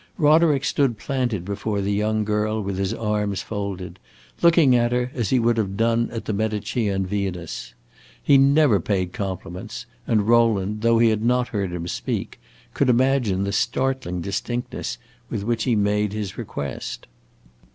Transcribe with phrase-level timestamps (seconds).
[0.17, 3.99] Roderick stood planted before the young girl with his arms folded,
[4.41, 7.75] looking at her as he would have done at the Medicean Venus.
[8.23, 12.39] He never paid compliments, and Rowland, though he had not heard him speak,
[12.73, 14.97] could imagine the startling distinctness
[15.29, 17.05] with which he made his request.